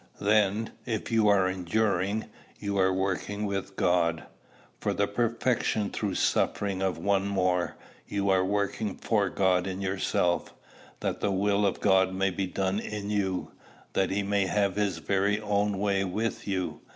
Then, 0.19 0.71
if 0.83 1.11
you 1.11 1.27
are 1.27 1.47
enduring, 1.47 2.25
you 2.57 2.75
are 2.79 2.91
working 2.91 3.45
with 3.45 3.75
God, 3.75 4.23
for 4.79 4.93
the 4.95 5.05
perfection 5.05 5.91
through 5.91 6.15
suffering 6.15 6.81
of 6.81 6.97
one 6.97 7.27
more: 7.27 7.75
you 8.07 8.31
are 8.31 8.43
working 8.43 8.95
for 8.97 9.29
God 9.29 9.67
in 9.67 9.79
yourself, 9.79 10.55
that 11.01 11.19
the 11.19 11.29
will 11.31 11.67
of 11.67 11.81
God 11.81 12.15
may 12.15 12.31
be 12.31 12.47
done 12.47 12.79
in 12.79 13.11
you; 13.11 13.51
that 13.93 14.09
he 14.09 14.23
may 14.23 14.47
have 14.47 14.75
his 14.75 14.97
very 14.97 15.39
own 15.39 15.77
way 15.77 16.03
with 16.03 16.47
you. 16.47 16.79